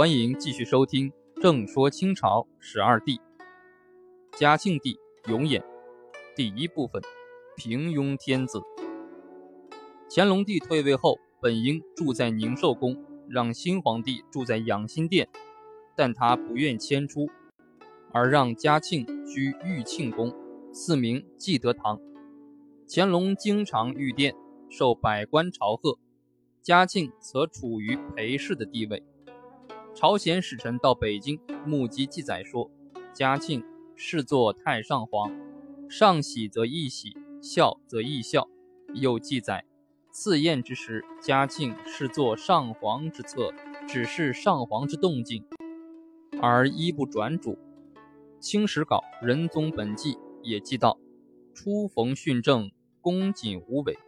[0.00, 1.10] 欢迎继续收听
[1.42, 3.16] 《正说清朝十二帝》，
[4.34, 4.98] 嘉庆帝
[5.28, 5.62] 永琰，
[6.34, 7.02] 第一部分：
[7.54, 8.62] 平庸天子。
[10.08, 12.96] 乾隆帝退位后，本应住在宁寿宫，
[13.28, 15.28] 让新皇帝住在养心殿，
[15.94, 17.28] 但他不愿迁出，
[18.10, 20.34] 而让嘉庆居玉庆宫，
[20.72, 22.00] 赐名继德堂。
[22.88, 24.34] 乾隆经常御殿，
[24.70, 25.98] 受百官朝贺，
[26.62, 29.02] 嘉庆则处于陪侍的地位。
[29.94, 32.70] 朝鲜使臣到北京，目击记载说，
[33.12, 33.62] 嘉庆
[33.96, 35.30] 侍作太上皇，
[35.88, 38.48] 上喜则亦喜，笑则亦笑。
[38.94, 39.64] 又记载，
[40.10, 43.52] 赐宴之时，嘉庆侍作上皇之侧，
[43.86, 45.44] 只是上皇之动静，
[46.40, 47.52] 而一不转主。
[48.40, 50.98] 《清史稿仁宗本纪》也记道，
[51.52, 53.98] 初逢训政，恭谨无违。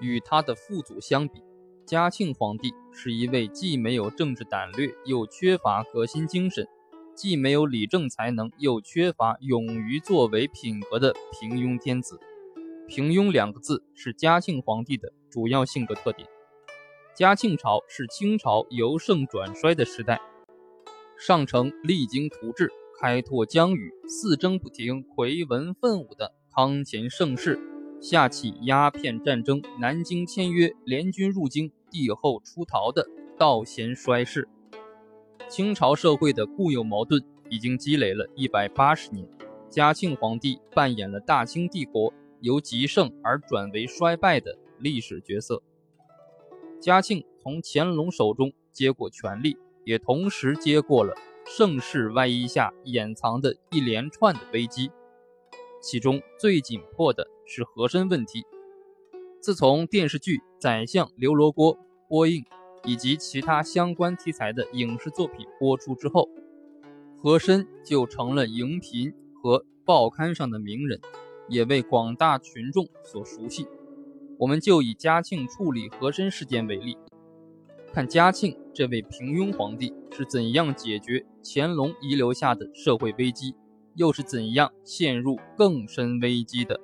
[0.00, 1.42] 与他的父祖相比。
[1.88, 6.66] 嘉庆皇帝是一位既没有政治胆略，又缺乏革新精神；
[7.14, 12.20] 既没有理政才能，又缺乏勇于作为品格的平庸天子。
[12.86, 16.28] 平庸两个字是嘉庆皇帝的主要性格特点。
[17.16, 20.20] 嘉庆朝是清朝由盛转衰的时代，
[21.18, 27.58] 上承励精图治、开拓疆域、四征不停、魁文奋武的康乾盛世。
[28.00, 33.06] 下起鸦片战争、南京签约、联军入京、帝后出逃的
[33.38, 34.48] 道贤衰世。
[35.48, 39.26] 清朝社会的固有矛盾已经积累了一百八十年。
[39.70, 45.62] 嘉庆皇帝扮演了大清帝国由极盛而转为衰败的历史角色。
[46.80, 54.90] 嘉庆从乾隆手中接过权力，也同时接过了盛世外衣下掩藏的一连串的危机。
[55.80, 58.44] 其中最紧迫的是和珅问题。
[59.40, 61.76] 自从电视剧《宰相刘罗锅》
[62.08, 62.44] 播映，
[62.84, 66.28] 以及其他相关题材的影视作品播出之后，
[67.16, 71.00] 和珅就成了荧屏和报刊上的名人，
[71.48, 73.66] 也为广大群众所熟悉。
[74.38, 76.98] 我们就以嘉庆处理和珅事件为例，
[77.92, 83.54] 看嘉庆这位平庸皇帝是怎样解决乾隆遗留下的社会危机。
[83.94, 86.80] 又是怎样陷入更深危机的？